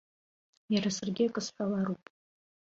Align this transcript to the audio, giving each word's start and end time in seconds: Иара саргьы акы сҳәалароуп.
Иара 0.73 0.89
саргьы 0.97 1.23
акы 1.27 1.41
сҳәалароуп. 1.45 2.03